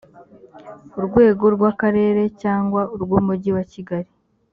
urwego 0.97 1.45
rw’akarere 1.55 2.21
cyangwa 2.41 2.81
urw’umujyi 2.93 3.49
wa 3.57 3.63
kigali 3.71 4.09